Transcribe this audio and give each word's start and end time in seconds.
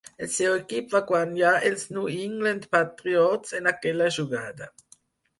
El 0.25 0.29
seu 0.35 0.53
equip 0.59 0.85
va 0.93 1.01
guanyar 1.09 1.51
els 1.67 1.83
New 1.97 2.07
England 2.13 2.65
Patriots 2.77 3.53
en 3.59 3.69
aquella 3.73 4.09
jugada. 4.17 4.71